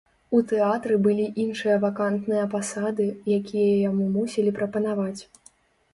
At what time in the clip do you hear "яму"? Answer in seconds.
3.89-4.11